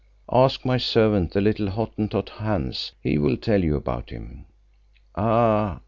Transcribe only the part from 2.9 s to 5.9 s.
he will tell you about him." "Ah!